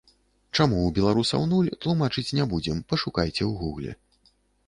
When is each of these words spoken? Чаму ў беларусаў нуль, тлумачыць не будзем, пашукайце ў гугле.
Чаму 0.57 0.77
ў 0.83 0.93
беларусаў 0.97 1.43
нуль, 1.51 1.67
тлумачыць 1.85 2.35
не 2.39 2.47
будзем, 2.53 2.81
пашукайце 2.93 3.35
ў 3.35 3.51
гугле. 3.63 3.91